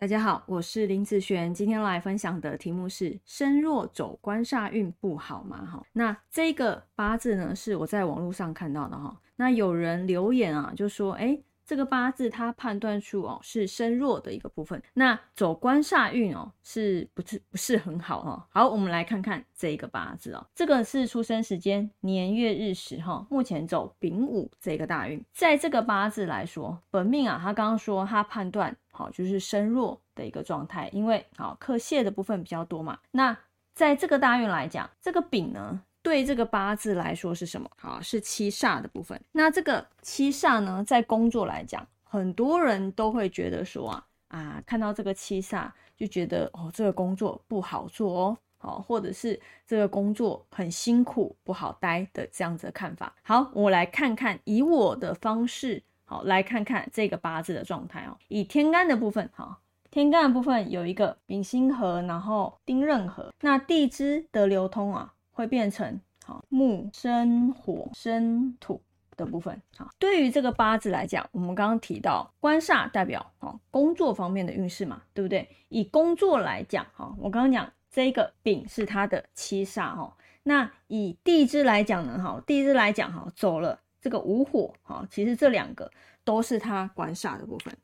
[0.00, 5.62] 大家好，我是林子璇，今天来分享的题目是身弱走官煞运不好吗？
[5.70, 11.38] 哈，那这个八字呢是我在网络上看到的哈，那有人留言啊，就说，哎。
[11.66, 18.48] 这个八字它判断出哦是身弱的一个部分，那走官煞运哦是不是不是很好哈？
[18.50, 33.36] 好，我们来看看这个八字哦，这个是出生时间年月日时哈，目前走丙午这个大运，在这个八字来说，本命啊，他刚刚说他判断好就是身弱的一个状态，因为好克泄的部分比较多嘛，那
[33.74, 35.82] 在这个大运来讲，这个丙呢。
[36.02, 37.70] 对这个八字来说是什么？
[37.76, 39.20] 好，是七煞的部分。
[39.32, 53.14] 那这个七煞呢，在工作来讲，很多人都会觉得说啊啊，看到这个七煞就觉得哦，这个工作不好做哦，好，或者是这个工作很辛苦不好待的这样子的看法。
[53.22, 58.18] 好，我来看看以我的方式，好，来看看这个八字的状态哦。
[58.26, 59.60] 以天干的部分，哈，
[59.92, 65.14] 天干的部分有一个丙辛合，然后丁壬合，那地支的流通啊。
[65.32, 68.82] 会变成好木生火生土
[69.16, 69.62] 的部分。
[69.78, 75.48] 好，对于这个八字来讲，我们刚刚提到官煞代表哦工作方面的运势嘛，对不对？
[75.70, 80.14] 以工作来讲，哈，我刚刚讲这个丙是它的七煞哈。
[80.42, 85.90] 那以地支来讲呢，哈，地支来讲哈，走了这个午火哈，其实这两个
[86.24, 87.76] 都是他官煞的部分。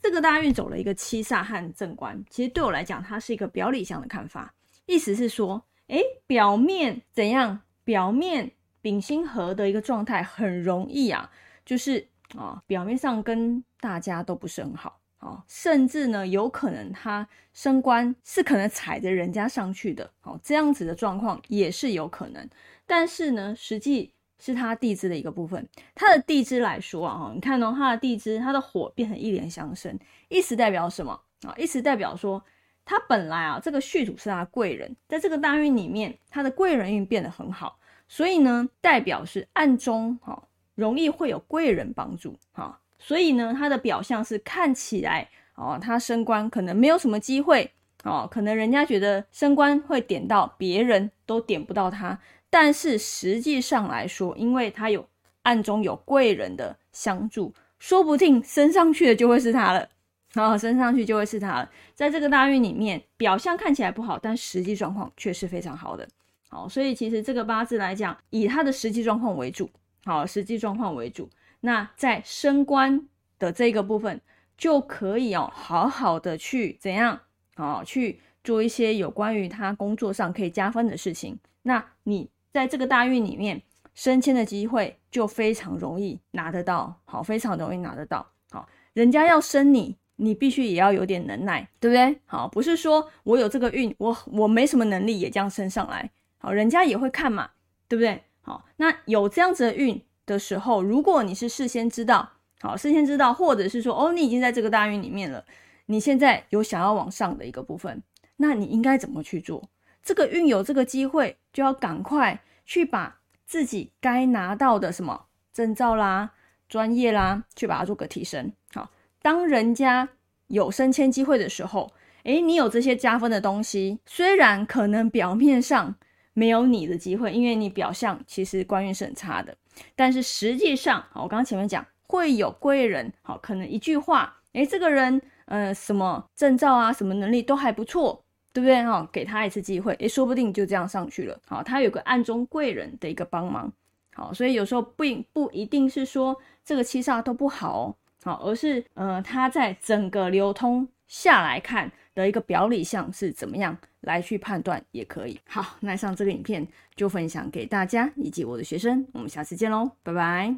[0.00, 4.54] 这个大运走了一个七煞和正官，其实对我来讲，它是一个表里向的看法，
[4.86, 5.64] 意思是说。
[5.92, 7.62] 哎，表面怎样？
[7.82, 11.28] 表面丙辛合的一个状态很容易啊，
[11.66, 12.06] 就是
[12.38, 22.48] 啊，表面上跟大家都不是很好啊，甚至呢，有可能他升官是可能踩着人家上去的，好，这样子的状况也是有可能。
[22.86, 29.96] 但是呢，实际是他地支的一个部分，他的地支来说啊，你看哦，他的地支，他的火变成一连相生，
[30.28, 31.12] 意思代表什么
[31.46, 31.54] 啊？
[31.56, 32.42] 意思代表说。
[32.82, 37.78] 他本来啊，这个续主是他贵人，在这个大运里面，他的贵人运变得很好，
[38.08, 40.42] 所以呢，代表是暗中哈
[40.74, 47.70] 容易会有贵人帮助哈，所以呢，他的表象是看起来哦，他升官可能没有什么机会
[48.02, 52.18] 哦，可能人家觉得升官会点到别人都点不到他，
[52.50, 55.08] 但是实际上来说，因为他有
[55.44, 59.88] 暗中有贵人的相助，说不定升上去的就会是他了。
[60.32, 66.06] 然后升上去就会是他了，在这个大运里面，表象看起来不好，但实际状况却是非常好的。
[66.48, 69.68] 好，所以其实这个八字来讲，以他的实际状况为主，
[70.04, 71.28] 好，实际状况为主。
[71.60, 73.08] 那在升官
[73.40, 74.20] 的这个部分，
[74.56, 77.20] 就可以哦，好好的去怎样，
[77.56, 81.36] 哦，去做一些有关于他工作上可以加分的事情。
[81.62, 83.62] 那你在这个大运里面
[83.94, 88.26] 升迁的机会就非常容易拿得到，好，非常容易拿得到。
[88.50, 89.96] 好，人家要升你。
[90.22, 92.20] 你必须也要有点能耐，对不对？
[92.26, 97.52] 好，不是说我有这个运，我我没什么能力也这样升上来，好，人家也会看嘛，
[97.88, 98.22] 对不对？
[98.42, 105.42] 好，那有这样子的运的时候，如果你是事先知道，好，事先知道，或者是说，哦，你已经在这个大运里面了，
[105.86, 108.02] 你现在有想要往上的一个部分，
[108.36, 109.70] 那你应该怎么去做？
[110.10, 116.32] 这个运有这个机会，就要赶快去把自己该拿到的什么证照啦、
[116.68, 118.90] 专业啦，去把它做个提升，好。
[119.22, 120.08] 当人家
[120.48, 121.92] 有升迁机会的时候，
[122.24, 125.94] 诶，你有这些加分的东西，虽然可能表面上
[126.32, 129.56] 没有你的机会，因为你表象其实官运是很差的，
[129.94, 138.82] 但是实际上，我刚刚前面讲会有贵人，好，可能一句话，诶，这个人，呃，什么证照啊，什么能力都还不错，对不对？
[138.82, 143.72] 哈，给他一次机会，诶，说不定就这样上去了，好，他有个暗中贵人的一个帮忙，
[144.14, 147.96] 好，所以有时候不不一定是说这个七煞都不好哦。
[148.22, 155.40] 好，而是呃，他在整个流通下来看的一个表里象是怎么样来去判断也可以。
[155.48, 160.54] 好，那上这个影片就分享给大家以及我的学生，我们下次见喽，拜拜。